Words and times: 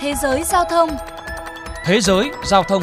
Thế 0.00 0.14
giới 0.22 0.42
giao 0.44 0.64
thông 0.64 0.90
Thế 1.84 2.00
giới 2.00 2.30
giao 2.44 2.62
thông 2.62 2.82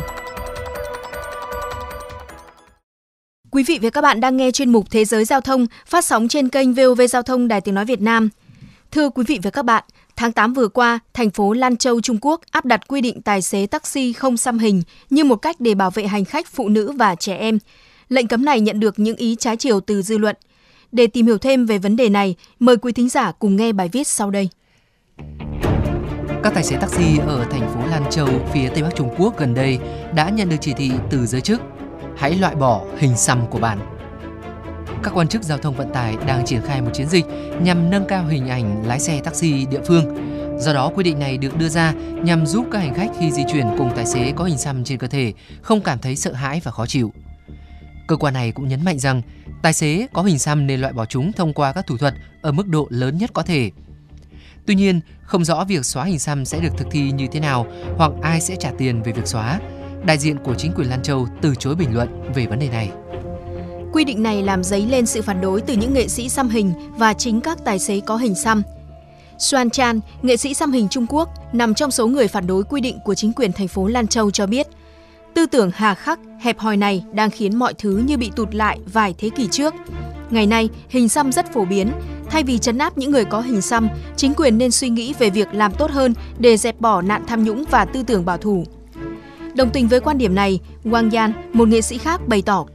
Quý 3.52 3.64
vị 3.64 3.80
và 3.82 3.90
các 3.90 4.02
bạn 4.02 4.20
đang 4.20 4.38
nghe 4.38 4.52
chuyên 4.52 4.72
mục 4.72 4.86
Thế 4.92 5.06
giới 5.06 5.26
giao 5.26 5.42
thông 5.42 5.66
phát 5.86 6.06
sóng 6.06 6.28
trên 6.28 6.50
kênh 6.50 6.74
VOV 6.74 7.02
Giao 7.10 7.24
thông 7.24 7.48
Đài 7.48 7.62
Tiếng 7.62 7.76
Nói 7.76 7.86
Việt 7.86 8.02
Nam. 8.02 8.30
Thưa 8.92 9.10
quý 9.10 9.24
vị 9.28 9.40
và 9.44 9.50
các 9.50 9.66
bạn, 9.66 9.84
tháng 10.16 10.32
8 10.32 10.54
vừa 10.54 10.68
qua, 10.68 11.00
thành 11.14 11.30
phố 11.30 11.54
Lan 11.54 11.78
Châu, 11.78 12.02
Trung 12.02 12.18
Quốc 12.22 12.42
áp 12.52 12.66
đặt 12.66 12.88
quy 12.88 13.02
định 13.02 13.22
tài 13.22 13.42
xế 13.42 13.68
taxi 13.68 14.14
không 14.14 14.38
xăm 14.38 14.60
hình 14.60 14.82
như 15.10 15.24
một 15.24 15.36
cách 15.36 15.56
để 15.60 15.76
bảo 15.76 15.92
vệ 15.92 16.08
hành 16.08 16.26
khách 16.26 16.48
phụ 16.48 16.70
nữ 16.70 16.92
và 16.92 17.16
trẻ 17.16 17.36
em. 17.36 17.60
Lệnh 18.10 18.28
cấm 18.28 18.46
này 18.46 18.62
nhận 18.62 18.80
được 18.80 19.00
những 19.00 19.18
ý 19.18 19.36
trái 19.40 19.58
chiều 19.58 19.80
từ 19.80 20.02
dư 20.02 20.18
luận. 20.18 20.36
Để 20.92 21.08
tìm 21.08 21.26
hiểu 21.26 21.38
thêm 21.38 21.66
về 21.66 21.78
vấn 21.78 21.96
đề 21.96 22.10
này, 22.10 22.36
mời 22.60 22.78
quý 22.78 22.92
thính 22.92 23.10
giả 23.10 23.32
cùng 23.32 23.56
nghe 23.56 23.72
bài 23.72 23.90
viết 23.92 24.08
sau 24.08 24.32
đây. 24.32 24.50
Các 26.48 26.54
tài 26.54 26.64
xế 26.64 26.78
taxi 26.78 27.18
ở 27.18 27.46
thành 27.52 27.74
phố 27.74 27.88
Lan 27.88 28.04
Châu, 28.12 28.28
phía 28.54 28.70
Tây 28.70 28.84
Bắc 28.84 28.90
Trung 28.96 29.16
Quốc 29.18 29.38
gần 29.38 29.54
đây 29.54 29.80
đã 30.16 30.30
nhận 30.30 30.50
được 30.50 30.56
chỉ 30.62 30.74
thị 30.74 30.92
từ 31.10 31.26
giới 31.26 31.42
chức 31.42 31.62
hãy 32.18 32.36
loại 32.36 32.56
bỏ 32.56 32.84
hình 32.98 33.18
xăm 33.18 33.48
của 33.48 33.60
bạn. 33.60 33.80
Các 35.04 35.14
quan 35.14 35.28
chức 35.28 35.44
giao 35.44 35.58
thông 35.58 35.76
vận 35.76 35.94
tải 35.94 36.16
đang 36.28 36.46
triển 36.46 36.62
khai 36.62 36.82
một 36.82 36.90
chiến 36.94 37.08
dịch 37.08 37.26
nhằm 37.62 37.90
nâng 37.90 38.06
cao 38.08 38.26
hình 38.28 38.48
ảnh 38.48 38.88
lái 38.88 39.00
xe 39.00 39.22
taxi 39.24 39.66
địa 39.66 39.82
phương. 39.88 40.16
Do 40.60 40.74
đó, 40.74 40.92
quy 40.96 41.04
định 41.04 41.20
này 41.20 41.38
được 41.38 41.58
đưa 41.58 41.70
ra 41.70 41.94
nhằm 42.24 42.46
giúp 42.46 42.68
các 42.72 42.80
hành 42.80 42.94
khách 42.94 43.12
khi 43.20 43.32
di 43.32 43.44
chuyển 43.52 43.68
cùng 43.78 43.92
tài 43.96 44.06
xế 44.06 44.32
có 44.36 44.44
hình 44.44 44.58
xăm 44.58 44.84
trên 44.84 44.98
cơ 44.98 45.08
thể 45.08 45.34
không 45.62 45.82
cảm 45.82 46.00
thấy 46.00 46.16
sợ 46.16 46.34
hãi 46.34 46.62
và 46.64 46.72
khó 46.72 46.86
chịu. 46.86 47.14
Cơ 48.08 48.16
quan 48.16 48.34
này 48.34 48.52
cũng 48.52 48.68
nhấn 48.68 48.86
mạnh 48.86 49.00
rằng 49.00 49.22
tài 49.62 49.74
xế 49.74 50.08
có 50.14 50.24
hình 50.24 50.40
xăm 50.40 50.68
nên 50.68 50.82
loại 50.82 50.94
bỏ 50.94 51.06
chúng 51.06 51.34
thông 51.34 51.54
qua 51.54 51.74
các 51.74 51.88
thủ 51.88 51.98
thuật 51.98 52.14
ở 52.42 52.52
mức 52.52 52.68
độ 52.68 52.88
lớn 52.90 53.18
nhất 53.18 53.30
có 53.34 53.44
thể. 53.44 53.72
Tuy 54.68 54.76
nhiên, 54.76 55.00
không 55.24 55.46
rõ 55.46 55.66
việc 55.68 55.86
xóa 55.86 56.04
hình 56.04 56.20
xăm 56.20 56.46
sẽ 56.46 56.60
được 56.60 56.70
thực 56.78 56.88
thi 56.92 57.12
như 57.12 57.28
thế 57.32 57.40
nào 57.40 57.66
hoặc 57.98 58.12
ai 58.22 58.42
sẽ 58.42 58.56
trả 58.56 58.72
tiền 58.78 59.04
về 59.04 59.12
việc 59.12 59.28
xóa. 59.28 59.60
Đại 60.06 60.18
diện 60.18 60.38
của 60.44 60.56
chính 60.56 60.72
quyền 60.76 60.90
Lan 60.90 61.04
Châu 61.04 61.28
từ 61.42 61.56
chối 61.60 61.76
bình 61.76 61.96
luận 61.96 62.32
về 62.36 62.46
vấn 62.46 62.60
đề 62.60 62.70
này. 62.70 62.92
Quy 63.94 64.06
định 64.06 64.24
này 64.24 64.44
làm 64.44 64.64
dấy 64.64 64.86
lên 64.86 65.06
sự 65.06 65.22
phản 65.22 65.42
đối 65.42 65.62
từ 65.62 65.74
những 65.74 65.94
nghệ 65.94 66.08
sĩ 66.08 66.30
xăm 66.30 66.50
hình 66.50 66.74
và 66.98 67.14
chính 67.14 67.42
các 67.42 67.58
tài 67.66 67.80
xế 67.80 68.00
có 68.00 68.18
hình 68.18 68.36
xăm. 68.36 68.64
Xuan 69.38 69.70
Chan, 69.70 70.00
nghệ 70.22 70.38
sĩ 70.38 70.54
xăm 70.54 70.72
hình 70.72 70.88
Trung 70.90 71.06
Quốc, 71.10 71.30
nằm 71.54 71.74
trong 71.74 71.92
số 71.92 72.08
người 72.08 72.28
phản 72.28 72.48
đối 72.48 72.64
quy 72.64 72.82
định 72.82 73.00
của 73.06 73.16
chính 73.16 73.34
quyền 73.34 73.52
thành 73.52 73.68
phố 73.68 73.88
Lan 73.88 74.08
Châu 74.08 74.32
cho 74.32 74.48
biết, 74.48 74.68
tư 75.34 75.46
tưởng 75.46 75.72
hà 75.74 75.94
khắc, 75.94 76.20
hẹp 76.42 76.60
hòi 76.60 76.78
này 76.78 77.04
đang 77.14 77.30
khiến 77.30 77.56
mọi 77.56 77.74
thứ 77.74 78.04
như 78.08 78.18
bị 78.18 78.32
tụt 78.36 78.56
lại 78.56 78.80
vài 78.94 79.16
thế 79.18 79.30
kỷ 79.30 79.48
trước. 79.52 79.74
Ngày 80.30 80.46
nay, 80.46 80.70
hình 80.90 81.10
xăm 81.10 81.32
rất 81.32 81.54
phổ 81.54 81.66
biến. 81.66 81.92
Thay 82.30 82.44
vì 82.44 82.58
chấn 82.58 82.78
áp 82.78 82.98
những 82.98 83.12
người 83.12 83.26
có 83.26 83.42
hình 83.42 83.62
xăm, 83.62 83.90
chính 84.16 84.34
quyền 84.34 84.58
nên 84.58 84.72
suy 84.72 84.90
nghĩ 84.90 85.14
về 85.20 85.30
việc 85.30 85.48
làm 85.52 85.74
tốt 85.74 85.92
hơn 85.92 86.14
để 86.40 86.58
dẹp 86.58 86.82
bỏ 86.82 87.02
nạn 87.02 87.24
tham 87.28 87.44
nhũng 87.44 87.64
và 87.70 87.86
tư 87.86 88.04
tưởng 88.08 88.26
bảo 88.26 88.38
thủ. 88.38 88.66
Đồng 89.56 89.70
tình 89.70 89.88
với 89.88 90.00
quan 90.00 90.18
điểm 90.18 90.36
này, 90.36 90.60
Wang 90.84 91.16
Yan, 91.16 91.34
một 91.54 91.68
nghệ 91.68 91.82
sĩ 91.82 91.98
khác 91.98 92.28
bày 92.28 92.42
tỏ 92.42 92.66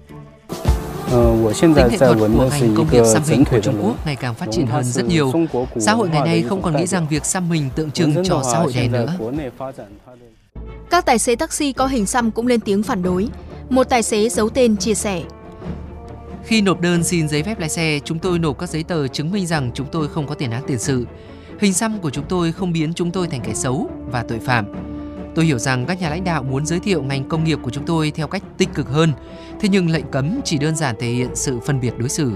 Tính 1.60 1.74
nghệ 1.74 1.98
thuật 1.98 2.16
của 2.18 2.48
ngành 2.50 2.74
công 2.76 2.86
nghiệp 2.92 3.04
xăm 3.12 3.22
hình 3.26 3.44
của 3.50 3.60
Trung 3.60 3.82
Quốc 3.82 4.06
ngày 4.06 4.16
càng 4.16 4.34
phát 4.34 4.46
triển 4.50 4.66
hơn 4.66 4.84
rất 4.84 5.06
nhiều. 5.06 5.32
Xã 5.76 5.94
hội 5.94 6.08
ngày 6.08 6.20
nay 6.20 6.44
không 6.48 6.62
còn 6.62 6.76
nghĩ 6.76 6.86
rằng 6.86 7.06
việc 7.10 7.24
xăm 7.24 7.50
hình 7.50 7.70
tượng 7.74 7.90
trưng 7.90 8.24
cho 8.24 8.42
xã 8.52 8.58
hội 8.58 8.72
này 8.74 8.88
nữa. 8.88 9.16
Các 10.90 11.06
tài 11.06 11.18
xế 11.18 11.36
taxi 11.36 11.72
có 11.72 11.86
hình 11.86 12.06
xăm 12.06 12.30
cũng 12.30 12.46
lên 12.46 12.60
tiếng 12.60 12.82
phản 12.82 13.02
đối. 13.02 13.28
Một 13.70 13.84
tài 13.84 14.02
xế 14.02 14.28
giấu 14.28 14.48
tên 14.48 14.76
chia 14.76 14.94
sẻ. 14.94 15.22
Khi 16.44 16.60
nộp 16.62 16.80
đơn 16.80 17.04
xin 17.04 17.28
giấy 17.28 17.42
phép 17.42 17.58
lái 17.58 17.68
xe, 17.68 17.98
chúng 18.04 18.18
tôi 18.18 18.38
nộp 18.38 18.58
các 18.58 18.68
giấy 18.68 18.82
tờ 18.82 19.08
chứng 19.08 19.32
minh 19.32 19.46
rằng 19.46 19.70
chúng 19.74 19.86
tôi 19.92 20.08
không 20.08 20.26
có 20.26 20.34
tiền 20.34 20.50
án 20.50 20.62
tiền 20.66 20.78
sự. 20.78 21.06
Hình 21.60 21.72
xăm 21.72 21.98
của 21.98 22.10
chúng 22.10 22.24
tôi 22.28 22.52
không 22.52 22.72
biến 22.72 22.94
chúng 22.94 23.10
tôi 23.10 23.26
thành 23.26 23.40
kẻ 23.40 23.54
xấu 23.54 23.90
và 24.10 24.22
tội 24.22 24.38
phạm. 24.38 24.66
Tôi 25.34 25.44
hiểu 25.44 25.58
rằng 25.58 25.86
các 25.86 26.00
nhà 26.00 26.10
lãnh 26.10 26.24
đạo 26.24 26.42
muốn 26.42 26.66
giới 26.66 26.80
thiệu 26.80 27.02
ngành 27.02 27.28
công 27.28 27.44
nghiệp 27.44 27.58
của 27.62 27.70
chúng 27.70 27.86
tôi 27.86 28.10
theo 28.10 28.26
cách 28.26 28.42
tích 28.58 28.68
cực 28.74 28.88
hơn, 28.88 29.12
thế 29.60 29.68
nhưng 29.68 29.90
lệnh 29.90 30.04
cấm 30.10 30.40
chỉ 30.44 30.58
đơn 30.58 30.76
giản 30.76 30.96
thể 30.98 31.08
hiện 31.08 31.28
sự 31.34 31.60
phân 31.60 31.80
biệt 31.80 31.98
đối 31.98 32.08
xử. 32.08 32.32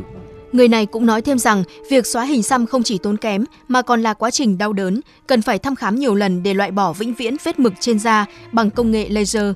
Người 0.53 0.69
này 0.69 0.87
cũng 0.87 1.07
nói 1.07 1.23
thêm 1.23 1.39
rằng 1.39 1.65
việc 1.91 2.07
xóa 2.07 2.25
hình 2.25 2.43
xăm 2.43 2.67
không 2.67 2.83
chỉ 2.83 2.99
tốn 2.99 3.17
kém 3.17 3.45
mà 3.69 3.83
còn 3.83 4.03
là 4.03 4.15
quá 4.15 4.31
trình 4.31 4.59
đau 4.59 4.73
đớn, 4.73 5.01
cần 5.27 5.43
phải 5.43 5.59
thăm 5.59 5.77
khám 5.77 5.97
nhiều 5.97 6.15
lần 6.15 6.43
để 6.43 6.55
loại 6.55 6.71
bỏ 6.71 6.93
vĩnh 6.93 7.15
viễn 7.15 7.37
vết 7.45 7.59
mực 7.59 7.73
trên 7.81 7.99
da 7.99 8.27
bằng 8.53 8.71
công 8.71 8.91
nghệ 8.91 9.09
laser. 9.09 9.53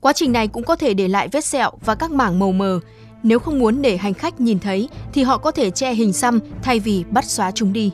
Quá 0.00 0.12
trình 0.12 0.32
này 0.32 0.48
cũng 0.48 0.64
có 0.64 0.76
thể 0.76 0.94
để 0.94 1.08
lại 1.08 1.28
vết 1.32 1.44
sẹo 1.44 1.70
và 1.84 1.94
các 1.94 2.10
mảng 2.10 2.38
màu 2.38 2.52
mờ. 2.52 2.80
Nếu 3.22 3.38
không 3.38 3.58
muốn 3.58 3.82
để 3.82 3.96
hành 3.96 4.14
khách 4.14 4.40
nhìn 4.40 4.58
thấy 4.58 4.88
thì 5.12 5.22
họ 5.22 5.38
có 5.38 5.50
thể 5.50 5.70
che 5.70 5.94
hình 5.94 6.12
xăm 6.12 6.40
thay 6.62 6.80
vì 6.80 7.04
bắt 7.10 7.24
xóa 7.24 7.50
chúng 7.50 7.72
đi. 7.72 7.90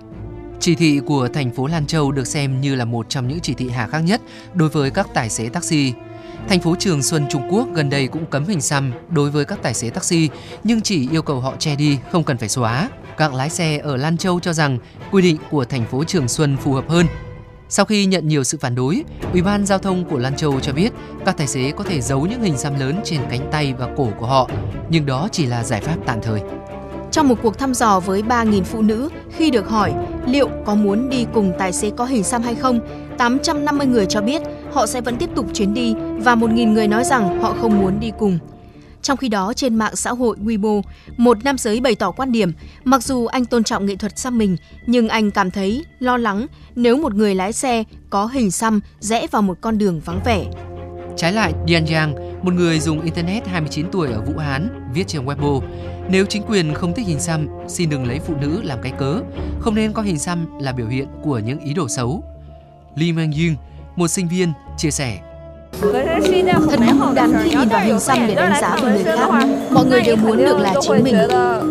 Chỉ 0.61 0.75
thị 0.75 1.01
của 1.07 1.29
thành 1.29 1.51
phố 1.51 1.67
Lan 1.67 1.87
Châu 1.87 2.13
được 2.13 2.27
xem 2.27 2.61
như 2.61 2.75
là 2.75 2.85
một 2.85 3.09
trong 3.09 3.29
những 3.29 3.41
chỉ 3.41 3.55
thị 3.55 3.69
hà 3.69 3.87
khắc 3.87 4.05
nhất 4.05 4.21
đối 4.55 4.69
với 4.69 4.91
các 4.91 5.09
tài 5.15 5.31
xế 5.31 5.49
taxi. 5.49 5.93
Thành 6.49 6.61
phố 6.61 6.77
Trường 6.79 7.03
Xuân 7.03 7.27
Trung 7.31 7.43
Quốc 7.51 7.69
gần 7.75 7.91
đây 7.91 8.07
cũng 8.07 8.27
cấm 8.27 8.45
hình 8.45 8.61
xăm 8.61 8.93
đối 9.11 9.31
với 9.31 9.45
các 9.45 9.59
tài 9.63 9.75
xế 9.75 9.91
taxi 9.91 10.29
nhưng 10.65 10.81
chỉ 10.81 11.09
yêu 11.11 11.23
cầu 11.23 11.41
họ 11.41 11.55
che 11.59 11.77
đi, 11.77 11.99
không 12.13 12.25
cần 12.25 12.39
phải 12.39 12.49
xóa. 12.49 12.89
Các 13.17 13.35
lái 13.35 13.51
xe 13.51 13.79
ở 13.79 13.97
Lan 13.97 14.17
Châu 14.17 14.41
cho 14.41 14.53
rằng 14.53 14.79
quy 15.11 15.23
định 15.23 15.37
của 15.51 15.65
thành 15.65 15.87
phố 15.87 16.05
Trường 16.05 16.29
Xuân 16.29 16.57
phù 16.57 16.73
hợp 16.73 16.89
hơn. 16.89 17.07
Sau 17.71 17.85
khi 17.85 18.07
nhận 18.07 18.29
nhiều 18.29 18.45
sự 18.45 18.59
phản 18.61 18.75
đối, 18.75 19.05
Ủy 19.33 19.43
ban 19.43 19.67
Giao 19.67 19.79
thông 19.79 20.05
của 20.05 20.19
Lan 20.19 20.37
Châu 20.37 20.61
cho 20.61 20.73
biết 20.73 20.93
các 21.27 21.37
tài 21.37 21.47
xế 21.47 21.73
có 21.77 21.85
thể 21.85 22.01
giấu 22.01 22.27
những 22.27 22.43
hình 22.43 22.59
xăm 22.59 22.81
lớn 22.81 23.01
trên 23.05 23.21
cánh 23.31 23.49
tay 23.53 23.75
và 23.79 23.89
cổ 23.97 24.09
của 24.19 24.27
họ, 24.27 24.51
nhưng 24.89 25.07
đó 25.07 25.29
chỉ 25.33 25.47
là 25.47 25.65
giải 25.65 25.81
pháp 25.81 25.97
tạm 26.07 26.19
thời. 26.23 26.41
Trong 27.11 27.29
một 27.29 27.35
cuộc 27.43 27.59
thăm 27.59 27.75
dò 27.75 28.01
với 28.01 28.23
3.000 28.23 28.63
phụ 28.63 28.83
nữ, 28.83 29.09
khi 29.37 29.51
được 29.51 29.69
hỏi 29.69 29.93
liệu 30.27 30.49
có 30.67 30.75
muốn 30.75 31.11
đi 31.11 31.27
cùng 31.35 31.53
tài 31.59 31.73
xế 31.73 31.91
có 31.91 32.05
hình 32.05 32.25
xăm 32.25 32.43
hay 32.43 32.55
không, 32.55 32.81
850 33.19 33.87
người 33.87 34.07
cho 34.07 34.21
biết 34.21 34.43
họ 34.73 34.87
sẽ 34.87 35.01
vẫn 35.01 35.17
tiếp 35.17 35.31
tục 35.35 35.47
chuyến 35.55 35.75
đi 35.75 35.95
và 36.19 36.35
1.000 36.35 36.73
người 36.73 36.89
nói 36.89 37.05
rằng 37.05 37.43
họ 37.43 37.55
không 37.61 37.79
muốn 37.79 38.01
đi 38.01 38.13
cùng. 38.19 38.39
Trong 39.03 39.17
khi 39.17 39.29
đó, 39.29 39.53
trên 39.57 39.75
mạng 39.75 39.97
xã 39.97 40.11
hội 40.11 40.37
Weibo, 40.45 40.83
một 41.17 41.45
nam 41.45 41.59
giới 41.59 41.81
bày 41.81 41.95
tỏ 41.95 42.11
quan 42.11 42.33
điểm, 42.33 42.53
mặc 42.85 43.03
dù 43.03 43.27
anh 43.27 43.45
tôn 43.45 43.65
trọng 43.65 43.87
nghệ 43.87 43.97
thuật 43.97 44.19
xăm 44.19 44.39
mình, 44.39 44.57
nhưng 44.87 45.09
anh 45.09 45.31
cảm 45.31 45.51
thấy 45.51 45.85
lo 45.99 46.17
lắng 46.17 46.47
nếu 46.77 46.97
một 46.97 47.15
người 47.15 47.35
lái 47.35 47.53
xe 47.53 47.85
có 48.11 48.27
hình 48.27 48.51
xăm 48.51 48.81
rẽ 49.01 49.27
vào 49.31 49.43
một 49.43 49.59
con 49.61 49.79
đường 49.79 50.01
vắng 50.05 50.21
vẻ. 50.25 50.45
Trái 51.17 51.33
lại, 51.33 51.53
Dian 51.69 51.87
Yang, 51.87 52.15
một 52.43 52.55
người 52.55 52.81
dùng 52.81 53.01
Internet 53.01 53.47
29 53.47 53.87
tuổi 53.93 54.13
ở 54.13 54.21
Vũ 54.21 54.39
Hán, 54.39 54.91
viết 54.95 55.05
trên 55.07 55.27
Weibo, 55.27 55.61
nếu 56.11 56.27
chính 56.27 56.43
quyền 56.43 56.75
không 56.75 56.95
thích 56.95 57.07
hình 57.07 57.21
xăm, 57.21 57.49
xin 57.69 57.91
đừng 57.91 58.07
lấy 58.07 58.19
phụ 58.19 58.35
nữ 58.41 58.63
làm 58.63 58.79
cái 58.83 58.93
cớ, 58.99 59.21
không 59.61 59.75
nên 59.75 59.93
có 59.93 60.03
hình 60.03 60.19
xăm 60.19 60.59
là 60.61 60.73
biểu 60.73 60.87
hiện 60.87 61.07
của 61.23 61.39
những 61.39 61.61
ý 61.61 61.75
đồ 61.75 61.89
xấu. 61.89 62.23
Li 62.95 63.13
Mang 63.13 63.33
Ying, 63.33 63.57
một 63.97 64.09
sinh 64.09 64.29
viên, 64.29 64.53
chia 64.77 64.91
sẻ. 64.91 65.28
Thật 65.73 66.81
không 66.99 67.15
đáng 67.15 67.33
khi 67.43 67.51
nhìn 67.51 67.69
vào 67.69 67.81
hình 67.85 68.01
xăm 68.01 68.19
để 68.27 68.35
đánh 68.35 68.61
giá 68.61 68.77
về 68.83 68.93
người 68.93 69.05
khác. 69.05 69.29
Mọi 69.71 69.87
người 69.87 70.01
đều 70.03 70.17
muốn 70.17 70.37
được 70.37 70.59
là 70.59 70.75
chính 70.81 71.05
mình, 71.05 71.17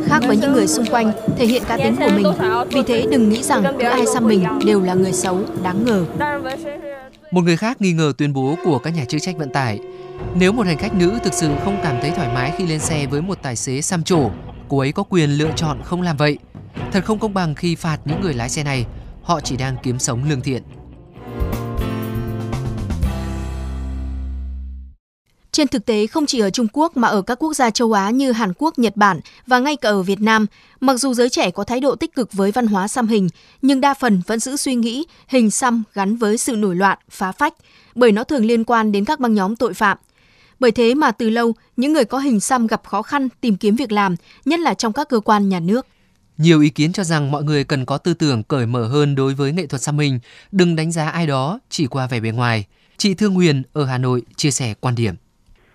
khác 0.07 0.19
với 0.27 0.37
những 0.37 0.53
người 0.53 0.67
xung 0.67 0.85
quanh, 0.85 1.11
thể 1.37 1.45
hiện 1.45 1.63
cá 1.67 1.77
tính 1.77 1.95
của 1.95 2.09
mình. 2.15 2.25
Vì 2.69 2.83
thế 2.87 3.07
đừng 3.11 3.29
nghĩ 3.29 3.43
rằng 3.43 3.63
cứ 3.79 3.85
ai 3.87 4.05
xăm 4.13 4.27
mình 4.27 4.45
đều 4.65 4.81
là 4.81 4.93
người 4.93 5.13
xấu, 5.13 5.39
đáng 5.63 5.85
ngờ. 5.85 6.05
Một 7.31 7.41
người 7.41 7.57
khác 7.57 7.81
nghi 7.81 7.91
ngờ 7.91 8.13
tuyên 8.17 8.33
bố 8.33 8.55
của 8.65 8.79
các 8.79 8.89
nhà 8.95 9.05
chức 9.05 9.21
trách 9.21 9.37
vận 9.37 9.49
tải. 9.49 9.79
Nếu 10.35 10.51
một 10.51 10.65
hành 10.65 10.77
khách 10.77 10.93
nữ 10.93 11.11
thực 11.23 11.33
sự 11.33 11.49
không 11.63 11.77
cảm 11.83 11.95
thấy 12.01 12.11
thoải 12.11 12.29
mái 12.33 12.51
khi 12.57 12.67
lên 12.67 12.79
xe 12.79 13.05
với 13.05 13.21
một 13.21 13.37
tài 13.41 13.55
xế 13.55 13.81
xăm 13.81 14.03
trổ, 14.03 14.29
cô 14.67 14.79
ấy 14.79 14.91
có 14.91 15.03
quyền 15.03 15.29
lựa 15.29 15.51
chọn 15.55 15.77
không 15.83 16.01
làm 16.01 16.17
vậy. 16.17 16.37
Thật 16.91 17.05
không 17.05 17.19
công 17.19 17.33
bằng 17.33 17.55
khi 17.55 17.75
phạt 17.75 17.97
những 18.05 18.21
người 18.21 18.33
lái 18.33 18.49
xe 18.49 18.63
này. 18.63 18.85
Họ 19.23 19.39
chỉ 19.41 19.57
đang 19.57 19.75
kiếm 19.83 19.99
sống 19.99 20.21
lương 20.29 20.41
thiện. 20.41 20.63
Trên 25.57 25.67
thực 25.67 25.85
tế, 25.85 26.07
không 26.07 26.25
chỉ 26.25 26.39
ở 26.39 26.49
Trung 26.49 26.67
Quốc 26.73 26.97
mà 26.97 27.07
ở 27.07 27.21
các 27.21 27.39
quốc 27.39 27.53
gia 27.53 27.69
châu 27.69 27.93
Á 27.93 28.09
như 28.09 28.31
Hàn 28.31 28.53
Quốc, 28.57 28.79
Nhật 28.79 28.95
Bản 28.95 29.19
và 29.47 29.59
ngay 29.59 29.75
cả 29.75 29.89
ở 29.89 30.01
Việt 30.01 30.21
Nam, 30.21 30.45
mặc 30.79 30.97
dù 30.97 31.13
giới 31.13 31.29
trẻ 31.29 31.51
có 31.51 31.63
thái 31.63 31.79
độ 31.79 31.95
tích 31.95 32.15
cực 32.15 32.33
với 32.33 32.51
văn 32.51 32.67
hóa 32.67 32.87
xăm 32.87 33.07
hình, 33.07 33.29
nhưng 33.61 33.81
đa 33.81 33.93
phần 33.93 34.21
vẫn 34.27 34.39
giữ 34.39 34.57
suy 34.57 34.75
nghĩ 34.75 35.05
hình 35.27 35.51
xăm 35.51 35.83
gắn 35.93 36.15
với 36.17 36.37
sự 36.37 36.55
nổi 36.55 36.75
loạn, 36.75 36.97
phá 37.09 37.31
phách, 37.31 37.53
bởi 37.95 38.11
nó 38.11 38.23
thường 38.23 38.45
liên 38.45 38.63
quan 38.63 38.91
đến 38.91 39.05
các 39.05 39.19
băng 39.19 39.33
nhóm 39.33 39.55
tội 39.55 39.73
phạm. 39.73 39.97
Bởi 40.59 40.71
thế 40.71 40.93
mà 40.95 41.11
từ 41.11 41.29
lâu, 41.29 41.53
những 41.77 41.93
người 41.93 42.05
có 42.05 42.19
hình 42.19 42.39
xăm 42.39 42.67
gặp 42.67 42.81
khó 42.85 43.01
khăn 43.01 43.29
tìm 43.41 43.57
kiếm 43.57 43.75
việc 43.75 43.91
làm, 43.91 44.15
nhất 44.45 44.59
là 44.59 44.73
trong 44.73 44.93
các 44.93 45.09
cơ 45.09 45.19
quan 45.19 45.49
nhà 45.49 45.59
nước. 45.59 45.87
Nhiều 46.37 46.61
ý 46.61 46.69
kiến 46.69 46.93
cho 46.93 47.03
rằng 47.03 47.31
mọi 47.31 47.43
người 47.43 47.63
cần 47.63 47.85
có 47.85 47.97
tư 47.97 48.13
tưởng 48.13 48.43
cởi 48.43 48.65
mở 48.65 48.87
hơn 48.87 49.15
đối 49.15 49.33
với 49.33 49.51
nghệ 49.51 49.67
thuật 49.67 49.81
xăm 49.81 49.99
hình, 49.99 50.19
đừng 50.51 50.75
đánh 50.75 50.91
giá 50.91 51.09
ai 51.09 51.27
đó 51.27 51.59
chỉ 51.69 51.87
qua 51.87 52.07
vẻ 52.07 52.19
bề 52.19 52.31
ngoài. 52.31 52.65
Chị 52.97 53.13
Thương 53.13 53.33
Huyền 53.33 53.63
ở 53.73 53.85
Hà 53.85 53.97
Nội 53.97 54.21
chia 54.35 54.51
sẻ 54.51 54.73
quan 54.79 54.95
điểm 54.95 55.15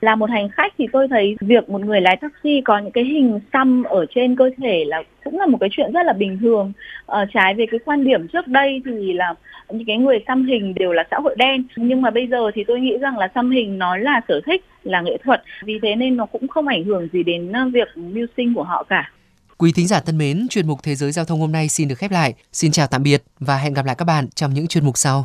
là 0.03 0.15
một 0.15 0.31
hành 0.31 0.49
khách 0.49 0.73
thì 0.79 0.87
tôi 0.93 1.09
thấy 1.09 1.37
việc 1.41 1.69
một 1.71 1.81
người 1.81 2.01
lái 2.01 2.17
taxi 2.17 2.61
có 2.65 2.79
những 2.79 2.93
cái 2.93 3.05
hình 3.05 3.41
xăm 3.53 3.83
ở 3.83 4.07
trên 4.15 4.37
cơ 4.37 4.51
thể 4.63 4.85
là 4.87 5.03
cũng 5.25 5.39
là 5.39 5.47
một 5.47 5.59
cái 5.61 5.69
chuyện 5.73 5.93
rất 5.93 6.07
là 6.07 6.13
bình 6.13 6.39
thường 6.41 6.73
ờ, 7.07 7.27
trái 7.35 7.55
về 7.55 7.67
cái 7.71 7.81
quan 7.85 8.05
điểm 8.05 8.29
trước 8.29 8.47
đây 8.47 8.83
thì 8.85 9.13
là 9.13 9.35
những 9.71 9.87
cái 9.87 9.97
người 9.97 10.19
xăm 10.27 10.47
hình 10.47 10.75
đều 10.75 10.93
là 10.93 11.05
xã 11.11 11.17
hội 11.17 11.35
đen 11.39 11.65
nhưng 11.77 12.03
mà 12.03 12.11
bây 12.11 12.27
giờ 12.27 12.51
thì 12.55 12.65
tôi 12.67 12.81
nghĩ 12.81 12.99
rằng 12.99 13.19
là 13.19 13.29
xăm 13.35 13.51
hình 13.51 13.79
nó 13.79 13.97
là 13.97 14.21
sở 14.29 14.41
thích 14.47 14.65
là 14.83 15.01
nghệ 15.01 15.19
thuật 15.25 15.43
vì 15.65 15.79
thế 15.83 15.95
nên 15.95 16.17
nó 16.17 16.27
cũng 16.27 16.49
không 16.49 16.67
ảnh 16.67 16.85
hưởng 16.85 17.09
gì 17.13 17.23
đến 17.23 17.53
ờ, 17.53 17.71
việc 17.73 17.89
mưu 17.97 18.27
sinh 18.37 18.55
của 18.55 18.63
họ 18.63 18.83
cả 18.89 19.11
Quý 19.59 19.73
thính 19.73 19.87
giả 19.87 20.01
thân 20.01 20.19
mến, 20.19 20.47
chuyên 20.51 20.67
mục 20.67 20.79
Thế 20.83 20.95
giới 20.95 21.13
Giao 21.13 21.25
thông 21.25 21.41
hôm 21.41 21.53
nay 21.53 21.69
xin 21.69 21.89
được 21.89 21.95
khép 21.99 22.11
lại. 22.11 22.35
Xin 22.53 22.73
chào 22.73 22.87
tạm 22.87 23.03
biệt 23.03 23.23
và 23.41 23.57
hẹn 23.57 23.75
gặp 23.75 23.87
lại 23.87 23.95
các 23.99 24.05
bạn 24.05 24.29
trong 24.35 24.55
những 24.55 24.67
chuyên 24.67 24.85
mục 24.85 24.99
sau. 24.99 25.25